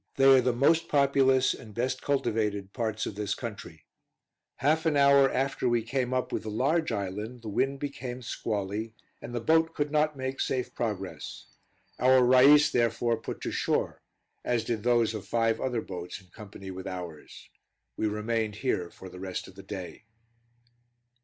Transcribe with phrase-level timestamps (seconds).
[0.15, 3.85] They are the most populous and best cultivated parts of this country.
[4.55, 8.95] Half an hour after we came up with the large island, the wind became squally,
[9.21, 11.45] and the boat could not make safe progress.
[11.99, 14.01] Our rais therefore put to shore,
[14.43, 17.47] as did those of five other boats in company with ours.
[17.95, 20.05] We remained here for the rest of the day.